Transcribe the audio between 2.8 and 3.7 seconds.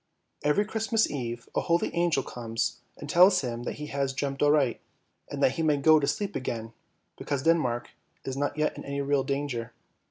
and tells him